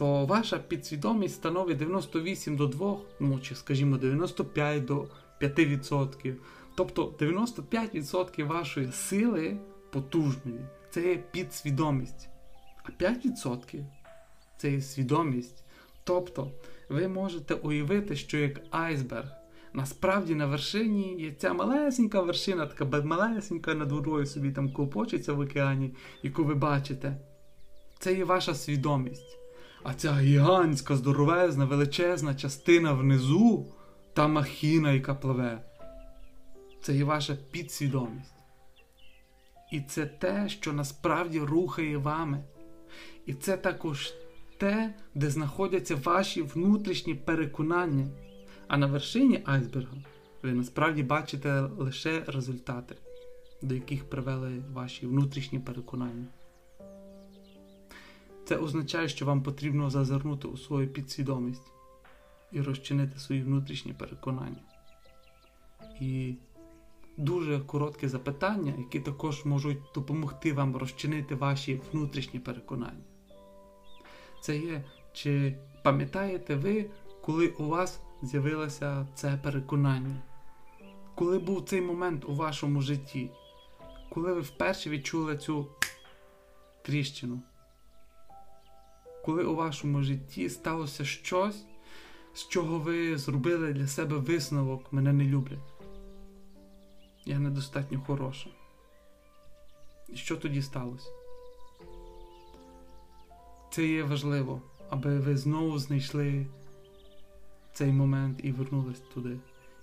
[0.00, 5.08] то ваша підсвідомість становить 98 до 2, ну чи, скажімо, 95 до
[5.40, 6.34] 5%.
[6.74, 9.56] Тобто 95% вашої сили
[9.90, 12.28] потужної це є підсвідомість.
[12.82, 13.84] А 5%
[14.56, 15.64] це є свідомість.
[16.04, 16.50] Тобто
[16.88, 19.39] ви можете уявити, що як айсберг.
[19.72, 25.40] Насправді на вершині є ця малесенька вершина, така малесенька над водою собі там копочиться в
[25.40, 27.16] океані, яку ви бачите.
[27.98, 29.38] Це є ваша свідомість.
[29.82, 33.72] А ця гігантська, здоровезна, величезна частина внизу
[34.12, 35.64] та махіна, яка пливе.
[36.82, 38.34] Це є ваша підсвідомість.
[39.72, 42.44] І це те, що насправді рухає вами.
[43.26, 44.14] І це також
[44.58, 48.06] те, де знаходяться ваші внутрішні переконання.
[48.70, 49.96] А на вершині айсберга
[50.42, 52.94] ви насправді бачите лише результати,
[53.62, 56.26] до яких привели ваші внутрішні переконання.
[58.44, 61.72] Це означає, що вам потрібно зазирнути у свою підсвідомість
[62.52, 64.62] і розчинити свої внутрішні переконання.
[66.00, 66.34] І
[67.16, 73.04] дуже коротке запитання, які також можуть допомогти вам розчинити ваші внутрішні переконання.
[74.42, 76.90] Це є, чи пам'ятаєте ви,
[77.30, 80.16] коли у вас з'явилося це переконання?
[81.14, 83.30] Коли був цей момент у вашому житті,
[84.08, 85.66] коли ви вперше відчули цю
[86.82, 87.40] тріщину?
[89.24, 91.64] коли у вашому житті сталося щось,
[92.34, 95.72] з чого ви зробили для себе висновок, мене не люблять.
[97.24, 98.48] Я недостатньо хороша.
[100.08, 101.10] І що тоді сталося?
[103.70, 106.46] Це є важливо, аби ви знову знайшли
[107.80, 109.36] цей момент і вернулись туди.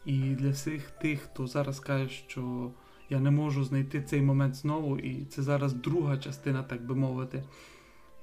[0.05, 2.71] І для всіх тих, хто зараз каже, що
[3.09, 7.43] я не можу знайти цей момент знову, і це зараз друга частина, так би мовити.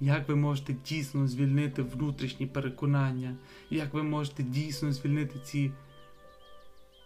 [0.00, 3.36] Як ви можете дійсно звільнити внутрішні переконання?
[3.70, 5.72] Як ви можете дійсно звільнити ці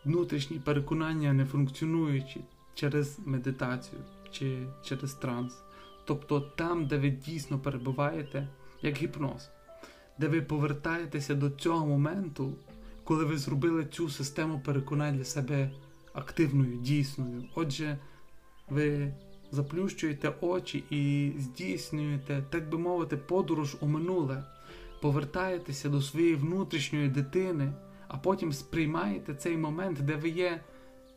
[0.04, 2.40] внутрішні переконання, не функціонуючи
[2.74, 5.62] через медитацію чи через транс?
[6.04, 8.48] Тобто там, де ви дійсно перебуваєте,
[8.82, 9.50] як гіпноз,
[10.18, 12.52] де ви повертаєтеся до цього моменту,
[13.04, 15.70] коли ви зробили цю систему переконань для себе
[16.12, 17.44] активною, дійсною.
[17.54, 17.98] Отже,
[18.68, 19.14] ви
[19.50, 24.44] заплющуєте очі і здійснюєте, так би мовити, подорож у минуле,
[25.02, 27.72] повертаєтеся до своєї внутрішньої дитини,
[28.08, 30.60] а потім сприймаєте цей момент, де ви є,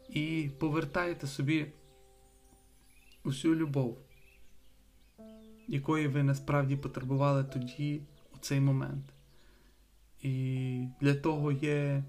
[0.10, 1.72] і повертаєте собі
[3.24, 3.98] усю любов,
[5.68, 8.02] якої ви насправді потребували тоді,
[8.42, 9.06] цей момент.
[10.22, 12.04] І для того є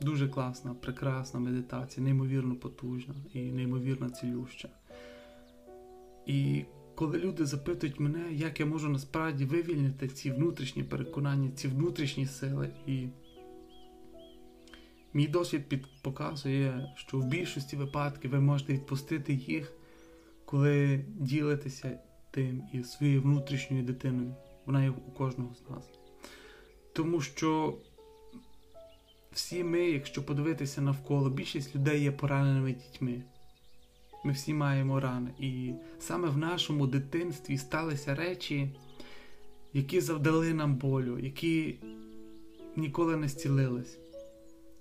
[0.00, 4.68] дуже класна, прекрасна медитація, неймовірно потужна і неймовірно цілюща.
[6.26, 6.64] І
[6.94, 12.70] коли люди запитують мене, як я можу насправді вивільнити ці внутрішні переконання, ці внутрішні сили,
[12.86, 13.08] і
[15.14, 19.72] мій досвід показує, що в більшості випадків ви можете відпустити їх,
[20.44, 21.98] коли ділитеся
[22.30, 24.34] тим і своєю внутрішньою дитиною.
[24.66, 25.88] Вона є у кожного з нас.
[26.92, 27.78] Тому що
[29.32, 33.22] всі ми, якщо подивитися навколо, більшість людей є пораненими дітьми.
[34.24, 35.30] Ми всі маємо рани.
[35.38, 38.76] І саме в нашому дитинстві сталися речі,
[39.72, 41.78] які завдали нам болю, які
[42.76, 43.98] ніколи не зцілились.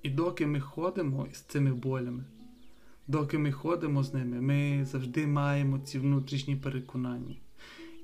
[0.04, 2.24] І доки ми ходимо з цими болями,
[3.08, 7.36] доки ми ходимо з ними, ми завжди маємо ці внутрішні переконання.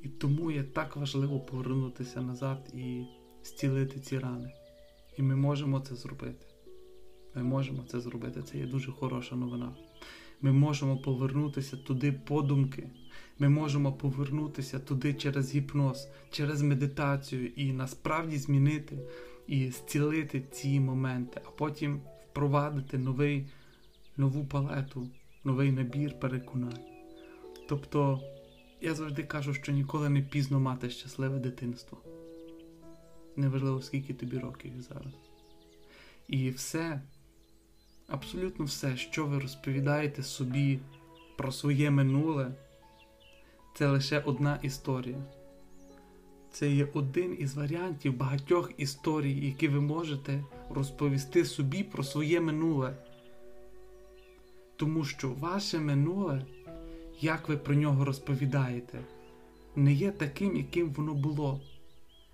[0.04, 3.06] І тому є так важливо повернутися назад і
[3.44, 4.52] зцілити ці рани.
[5.18, 6.46] І ми можемо це зробити.
[7.36, 8.42] Ми можемо це зробити.
[8.42, 9.76] Це є дуже хороша новина.
[10.42, 12.90] Ми можемо повернутися туди подумки.
[13.40, 19.00] Ми можемо повернутися туди через гіпноз, через медитацію і насправді змінити
[19.48, 23.50] і зцілити ці моменти, а потім впровадити новий,
[24.18, 25.08] нову палету,
[25.44, 26.80] новий набір переконань.
[27.70, 28.22] Тобто,
[28.82, 31.98] я завжди кажу, що ніколи не пізно мати щасливе дитинство.
[33.36, 35.14] Неважливо, скільки тобі років зараз.
[36.28, 37.02] І все,
[38.08, 40.80] абсолютно все, що ви розповідаєте собі
[41.38, 42.52] про своє минуле,
[43.76, 45.18] це лише одна історія.
[46.52, 52.96] Це є один із варіантів багатьох історій, які ви можете розповісти собі про своє минуле.
[54.76, 56.46] Тому що ваше минуле,
[57.22, 59.00] як ви про нього розповідаєте,
[59.76, 61.62] не є таким, яким воно було,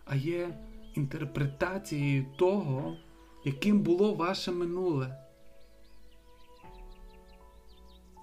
[0.06, 0.58] а є
[0.96, 2.98] інтерпретацією того,
[3.44, 5.18] яким було ваше минуле.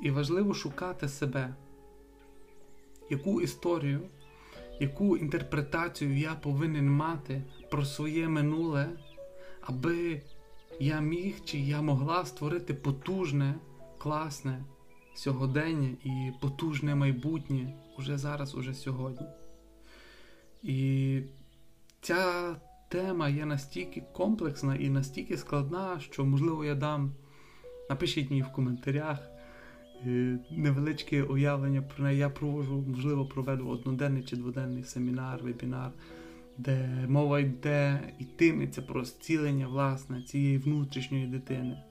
[0.02, 1.54] І важливо шукати себе,
[3.10, 4.00] яку історію,
[4.80, 8.88] яку інтерпретацію я повинен мати про своє минуле,
[9.60, 10.22] аби
[10.80, 13.54] я міг чи я могла створити потужне,
[13.98, 14.64] класне
[15.20, 19.26] сьогодення і потужне майбутнє уже зараз, уже сьогодні.
[20.62, 21.20] І
[22.00, 22.56] ця
[22.88, 27.12] тема є настільки комплексна і настільки складна, що, можливо, я дам.
[27.90, 29.30] Напишіть мені в коментарях
[30.06, 32.18] е, невеличке уявлення про неї.
[32.18, 35.90] Я провожу, можливо, проведу одноденний чи дводенний семінар, вебінар,
[36.58, 41.82] де мова йде йтиметься про зцілення власне цієї внутрішньої дитини,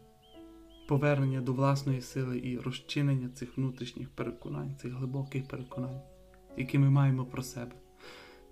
[0.90, 6.02] повернення до власної сили і розчинення цих внутрішніх переконань, цих глибоких переконань,
[6.58, 7.72] які ми маємо про себе.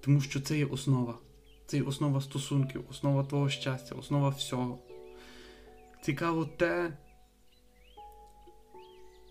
[0.02, 1.18] Тому що це є основа.
[1.66, 4.80] Це є основа стосунків, основа твого щастя, основа всього.
[6.02, 6.98] Цікаво те,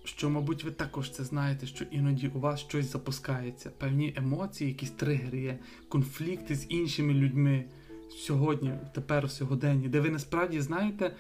[0.05, 4.91] що, мабуть, ви також це знаєте, що іноді у вас щось запускається, певні емоції, якісь
[4.91, 7.65] тригери є, конфлікти з іншими людьми
[8.11, 11.17] сьогодні, тепер у сьогоденні, де ви насправді знаєте,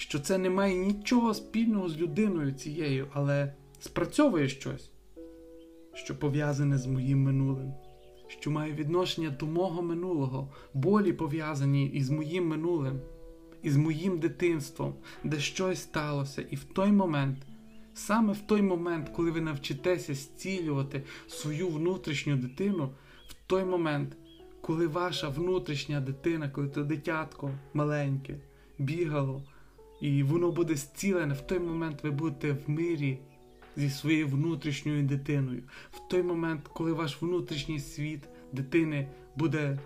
[0.00, 4.90] що це не має нічого спільного з людиною цією, але спрацьовує щось,
[5.94, 7.72] що пов'язане з моїм минулим
[8.30, 13.00] що має відношення до мого минулого, болі пов'язані із моїм минулим,
[13.62, 16.42] із моїм дитинством, де щось сталося.
[16.50, 17.38] І в той момент,
[17.94, 22.90] саме в той момент, коли ви навчитеся зцілювати свою внутрішню дитину,
[23.28, 24.16] в той момент,
[24.60, 28.36] коли ваша внутрішня дитина, коли то дитятко маленьке,
[28.78, 29.42] бігало,
[30.00, 33.18] і воно буде зцілене, в той момент ви будете в мирі
[33.76, 35.62] зі своєю внутрішньою дитиною.
[35.92, 38.20] В той момент, коли ваш внутрішній світ
[38.52, 39.78] дитини буде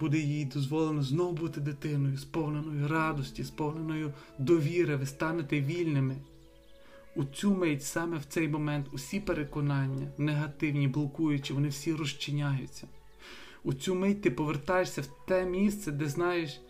[0.00, 6.16] буде їй дозволено знову бути дитиною, сповненою радості, сповненою довіри, ви станете вільними.
[7.16, 12.86] У цю мить, саме в цей момент, усі переконання, негативні, блокуючі, вони всі розчиняються.
[13.64, 16.60] У цю мить ти повертаєшся в те місце, де знаєш,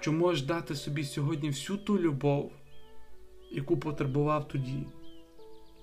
[0.00, 2.52] що можеш дати собі сьогодні всю ту любов,
[3.50, 4.86] яку потребував тоді.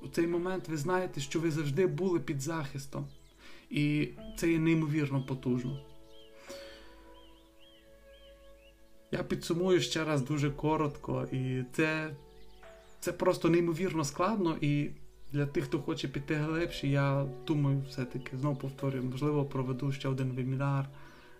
[0.01, 3.07] У цей момент ви знаєте, що ви завжди були під захистом.
[3.69, 5.79] І це є неймовірно потужно.
[9.11, 12.15] Я підсумую ще раз дуже коротко, і це
[12.99, 14.57] це просто неймовірно складно.
[14.61, 14.89] І
[15.31, 20.31] для тих, хто хоче піти глибше, я думаю, все-таки знову повторюю, можливо, проведу ще один
[20.31, 20.89] вебінар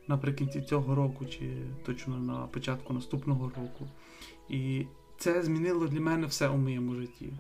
[0.08, 3.88] наприкінці цього року, чи точно на початку наступного року.
[4.50, 4.86] І
[5.18, 7.34] це змінило для мене все у моєму житті.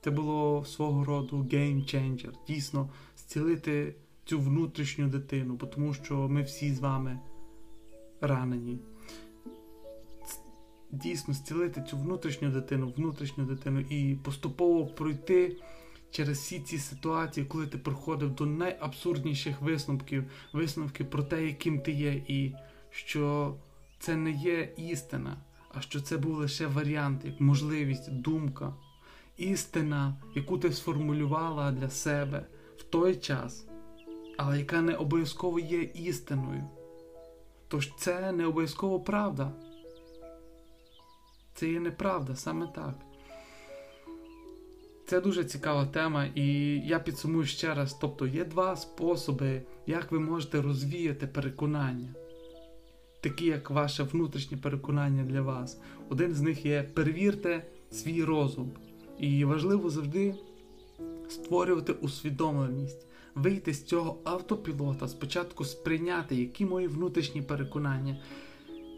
[0.00, 2.32] Це було свого роду changer.
[2.48, 7.18] Дійсно, зцілити цю внутрішню дитину, бо тому що ми всі з вами
[8.20, 8.78] ранені.
[10.92, 15.56] Дійсно, зцілити цю внутрішню дитину, внутрішню дитину і поступово пройти
[16.10, 21.92] через всі ці ситуації, коли ти приходив до найабсурдніших висновків, висновків про те, яким ти
[21.92, 22.54] є, і
[22.90, 23.54] що
[23.98, 25.36] це не є істина,
[25.74, 28.74] а що це був лише варіант, як можливість, думка,
[29.36, 32.46] істина, яку ти сформулювала для себе
[32.76, 33.66] в той час,
[34.38, 36.68] але яка не обов'язково є істиною.
[37.68, 39.52] Тож це не обов'язково правда.
[41.54, 43.09] Це є неправда саме так.
[45.10, 46.46] Це дуже цікава тема, і
[46.78, 47.94] я підсумую ще раз.
[48.00, 52.14] Тобто є два способи, як ви можете розвіяти переконання,
[53.20, 55.80] такі як ваше внутрішнє переконання для вас.
[56.08, 58.70] Один з них є перевірте свій розум.
[59.18, 60.34] І важливо завжди
[61.28, 68.16] створювати усвідомленість, вийти з цього автопілота, спочатку сприйняти, які мої внутрішні переконання,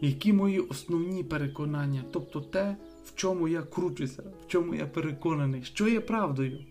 [0.01, 2.75] які мої основні переконання, тобто те
[3.05, 6.65] в чому я кручуся, в чому я переконаний, що є правдою.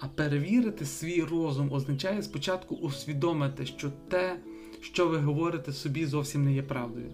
[0.00, 4.40] А перевірити свій розум означає спочатку усвідомити, що те,
[4.80, 7.12] що ви говорите собі, зовсім не є правдою.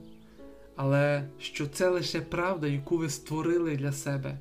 [0.77, 4.39] Але що це лише правда, яку ви створили для себе.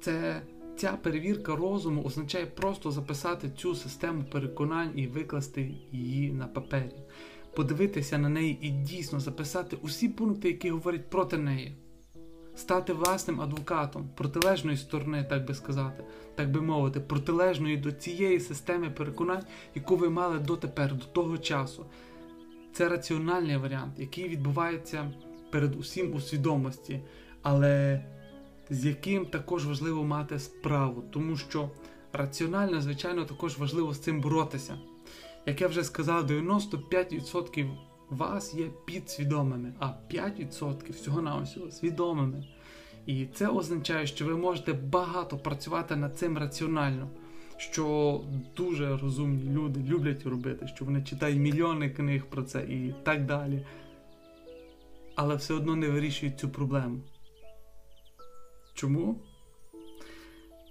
[0.00, 0.42] Це
[0.76, 6.96] Ця перевірка розуму означає просто записати цю систему переконань і викласти її на папері,
[7.54, 11.76] подивитися на неї і дійсно записати усі пункти, які говорять проти неї
[12.56, 16.04] стати власним адвокатом протилежної сторони, так би сказати,
[16.34, 19.44] так би мовити, протилежної до цієї системи переконань,
[19.74, 21.86] яку ви мали дотепер, до того часу.
[22.72, 25.12] Це раціональний варіант, який відбувається
[25.50, 27.00] перед усім у свідомості,
[27.42, 28.04] але
[28.70, 31.70] з яким також важливо мати справу, тому що
[32.12, 34.78] раціонально, звичайно, також важливо з цим боротися.
[35.46, 37.70] Як я вже сказав, 95%
[38.10, 42.44] вас є підсвідомими, а 5% всього-навсього свідомими.
[43.06, 47.10] І це означає, що ви можете багато працювати над цим раціонально,
[47.56, 48.20] що
[48.56, 53.66] дуже розумні люди люблять робити, що вони читають мільйони книг про це і так далі.
[55.14, 57.00] Але все одно не вирішують цю проблему.
[58.74, 59.20] Чому?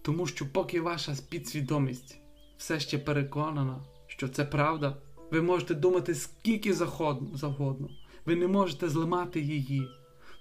[0.01, 2.17] Тому що поки ваша підсвідомість
[2.57, 4.97] все ще переконана, що це правда.
[5.35, 7.89] Ви можете думати скільки завгодно.
[8.25, 9.87] Ви не можете зламати її.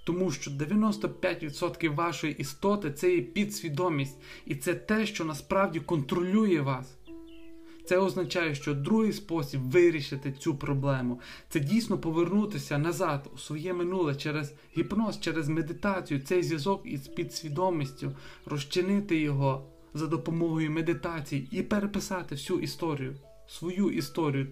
[0.07, 4.17] Тому що 95% вашої істоти це є підсвідомість,
[4.47, 6.97] і це те, що насправді контролює вас.
[7.85, 14.15] Це означає, що другий спосіб вирішити цю проблему це дійсно повернутися назад у своє минуле
[14.15, 18.17] через гіпноз, через медитацію, цей зв'язок із підсвідомістю,
[18.47, 23.17] розчинити його за допомогою медитації і переписати всю історію,
[23.47, 24.47] свою історію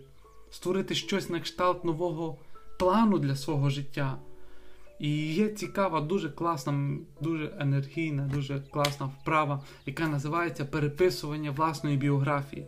[0.53, 2.39] створити щось на кшталт нового
[2.79, 4.19] плану для свого життя.
[4.99, 12.67] І є цікава, дуже класна, дуже енергійна, дуже класна вправа, яка називається переписування власної біографії.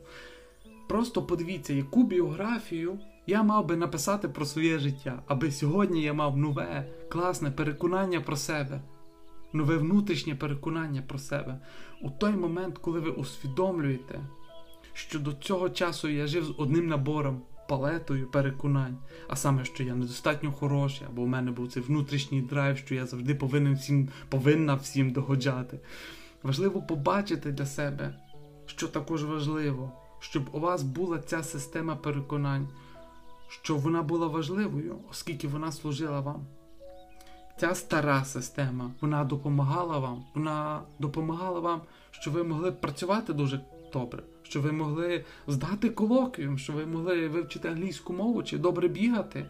[0.89, 6.37] Просто подивіться, яку біографію я мав би написати про своє життя, аби сьогодні я мав
[6.37, 8.81] нове, класне переконання про себе,
[9.53, 11.59] нове внутрішнє переконання про себе.
[12.03, 14.21] У той момент, коли ви усвідомлюєте,
[14.93, 18.99] що до цього часу я жив з одним набором палетою переконань,
[19.29, 23.07] а саме, що я недостатньо хороший, або в мене був цей внутрішній драйв, що я
[23.07, 25.81] завжди повинен всім, повинна всім догоджати.
[26.43, 28.15] Важливо побачити для себе,
[28.67, 32.69] що також важливо, щоб у вас була ця система переконань,
[33.49, 36.47] що вона була важливою, оскільки вона служила вам.
[37.61, 43.61] Ця стара система, вона допомагала вам, вона допомагала вам, щоб ви могли працювати дуже
[43.93, 49.47] добре що ви могли здати колоквіум, що ви могли вивчити англійську мову чи добре бігати.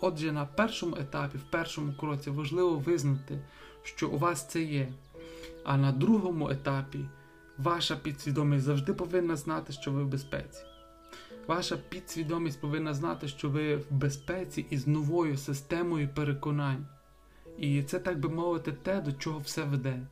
[0.00, 3.38] Отже, на першому етапі, в першому кроці важливо визнати,
[3.82, 4.88] що у вас це є.
[5.64, 6.98] А на другому етапі
[7.58, 10.62] ваша підсвідомість завжди повинна знати, що ви в безпеці.
[11.46, 16.86] Ваша підсвідомість повинна знати, що ви в безпеці із новою системою переконань.
[17.58, 20.06] І це, так би мовити, те, до чого все веде.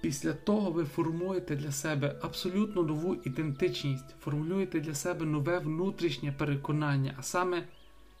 [0.00, 7.14] Після того ви формуєте для себе абсолютно нову ідентичність, формулюєте для себе нове внутрішнє переконання,
[7.18, 7.68] а саме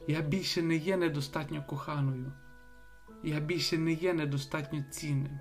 [0.06, 2.32] я більше не є недостатньо коханою,
[3.22, 5.40] я більше не є недостатньо цінним,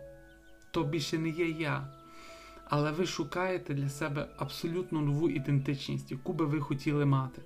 [0.71, 1.93] то більше не є я.
[2.65, 7.41] але ви шукаєте для себе абсолютно нову ідентичність, яку би ви хотіли мати.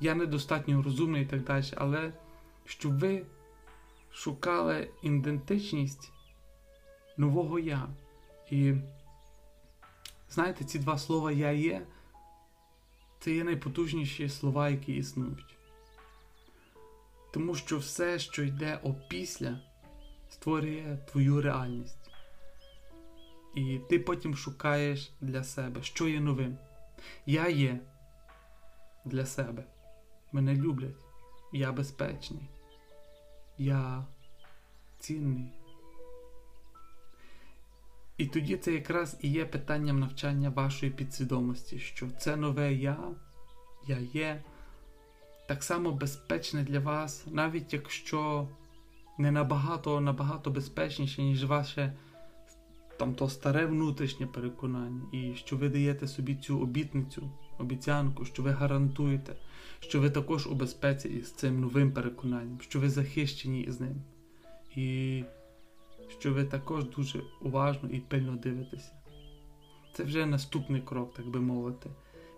[0.00, 2.12] Я недостатньо розумний і так далі, але
[2.64, 3.26] щоб ви
[4.12, 6.12] шукали ідентичність
[7.18, 7.88] нового я.
[8.50, 8.74] І
[10.30, 11.86] знаєте, ці два слова я є
[13.20, 15.56] це є найпотужніші слова, які існують.
[17.32, 19.60] Тому що все, що йде опісля,
[20.30, 22.10] створює твою реальність.
[23.54, 26.58] І ти потім шукаєш для себе, що є новим.
[27.26, 27.80] Я є
[29.04, 29.64] для себе.
[30.32, 31.04] Мене люблять.
[31.52, 32.48] Я безпечний.
[33.58, 34.06] Я
[34.98, 35.57] цінний.
[38.18, 42.98] І тоді це якраз і є питанням навчання вашої підсвідомості, що це нове я,
[43.86, 44.42] я є
[45.48, 48.48] так само безпечне для вас, навіть якщо
[49.18, 51.96] не набагато набагато безпечніше, ніж ваше
[52.98, 58.50] там то старе внутрішнє переконання, і що ви даєте собі цю обітницю, обіцянку, що ви
[58.50, 59.36] гарантуєте,
[59.80, 64.02] що ви також у безпеці із цим новим переконанням, що ви захищені із ним.
[64.76, 65.24] І
[66.08, 68.92] що ви також дуже уважно і пильно дивитеся.
[69.94, 71.90] Це вже наступний крок, так би мовити.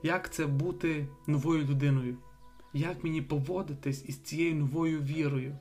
[0.02, 2.16] Як це бути новою людиною?
[2.72, 5.58] Як мені поводитись із цією новою вірою?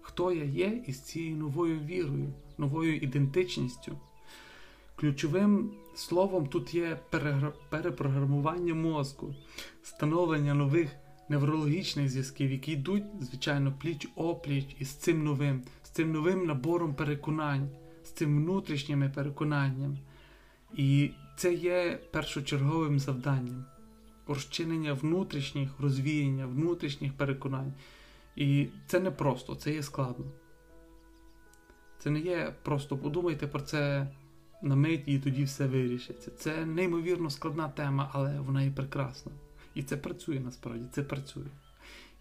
[0.00, 3.98] Хто я є із цією новою вірою, новою ідентичністю?
[4.96, 7.00] Ключовим словом тут є
[7.70, 9.34] перепрограмування мозку,
[9.82, 10.90] становлення нових
[11.28, 15.62] неврологічних зв'язків, які йдуть, звичайно, пліч опліч із цим новим,
[15.94, 17.68] цим новим набором переконань,
[18.04, 19.98] з цим внутрішніми переконанням.
[20.76, 23.64] І це є першочерговим завданням
[24.26, 27.72] розчинення внутрішніх розвіяння, внутрішніх переконань.
[28.36, 30.24] І це не просто, це є складно.
[31.98, 34.08] Це не є просто подумайте про це
[34.62, 36.30] на мить і тоді все вирішиться.
[36.30, 39.32] Це неймовірно складна тема, але вона і прекрасна.
[39.74, 41.50] І це працює насправді, це працює.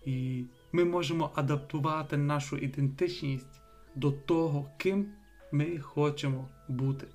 [0.05, 3.61] І ми можемо адаптувати нашу ідентичність
[3.95, 5.05] до того, ким
[5.51, 7.07] ми хочемо бути.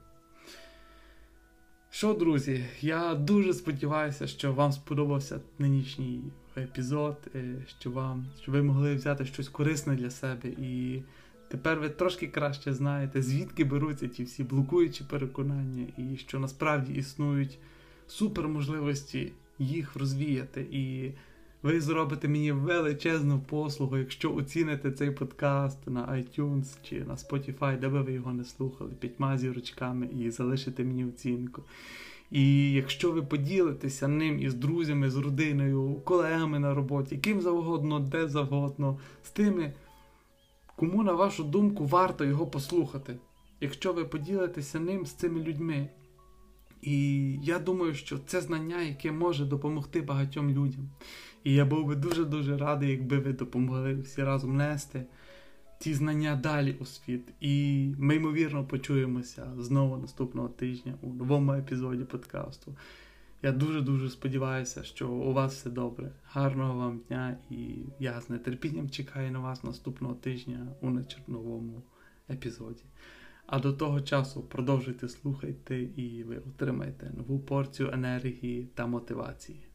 [1.90, 6.22] Що, друзі, я дуже сподіваюся, що вам сподобався нинішній
[6.56, 10.48] епізод, е, що вам, що ви могли взяти щось корисне для себе.
[10.48, 11.02] І
[11.48, 17.58] тепер ви трошки краще знаєте, звідки беруться ті всі блокуючі переконання, і що насправді існують
[18.06, 20.66] суперможливості їх розвіяти.
[20.70, 21.12] І
[21.62, 27.88] ви зробите мені величезну послугу, якщо оціните цей подкаст на iTunes чи на Spotify, де
[27.88, 31.62] би ви його не слухали, п'ятьма зірочками і залишите мені оцінку.
[32.30, 38.28] І якщо ви поділитеся ним із друзями, з родиною, колегами на роботі, ким завгодно, де
[38.28, 39.72] завгодно, з тими,
[40.76, 43.16] кому, на вашу думку, варто його послухати.
[43.60, 45.88] Якщо ви поділитеся ним з цими людьми,
[46.82, 50.90] і я думаю, що це знання, яке може допомогти багатьом людям.
[51.44, 55.06] І я був би дуже-дуже радий, якби ви допомогли всі разом нести
[55.78, 57.28] ці знання далі у світ.
[57.40, 62.76] І ми, ймовірно, почуємося знову наступного тижня у новому епізоді подкасту.
[63.42, 66.10] Я дуже-дуже сподіваюся, що у вас все добре.
[66.24, 67.56] Гарного вам дня, і
[67.98, 70.90] я з нетерпінням чекаю на вас наступного тижня у
[71.26, 71.82] новому
[72.30, 72.84] епізоді.
[73.46, 79.67] А до того часу продовжуйте слухати, і ви отримаєте нову порцію енергії та мотивації.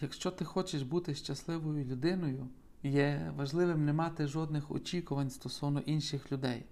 [0.00, 2.48] Якщо ти хочеш бути щасливою людиною,
[2.82, 6.64] є важливим не мати жодних очікувань стосовно інших людей.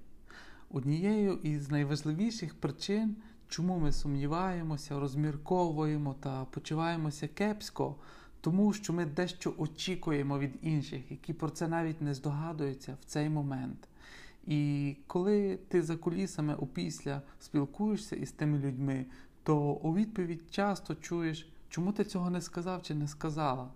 [0.71, 3.17] Однією із найважливіших причин,
[3.49, 7.97] чому ми сумніваємося, розмірковуємо та почуваємося кепсько,
[8.41, 13.29] тому що ми дещо очікуємо від інших, які про це навіть не здогадуються в цей
[13.29, 13.89] момент.
[14.47, 19.07] І коли ти за кулісами опісля спілкуєшся із тими людьми,
[19.43, 23.69] то у відповідь часто чуєш, чому ти цього не сказав чи не сказала.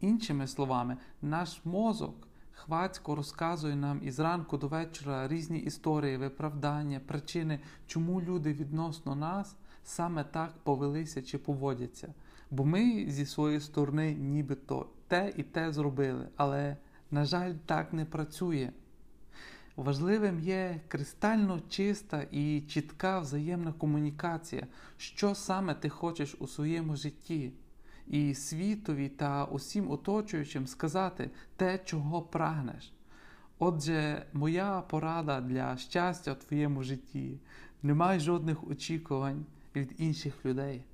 [0.00, 7.60] Іншими словами, наш мозок хвацько розказує нам із ранку до вечора різні історії, виправдання, причини,
[7.86, 12.14] чому люди відносно нас саме так повелися чи поводяться.
[12.50, 16.76] Бо ми зі своєї сторони нібито те і те зробили, але,
[17.10, 18.70] на жаль, так не працює.
[19.76, 24.66] Важливим є кристально чиста і чітка взаємна комунікація,
[24.96, 27.52] що саме ти хочеш у своєму житті,
[28.06, 32.92] і світові та усім оточуючим сказати те, чого прагнеш.
[33.58, 37.40] Отже, моя порада для щастя в твоєму житті
[37.82, 39.46] не май жодних очікувань
[39.76, 40.84] від інших людей.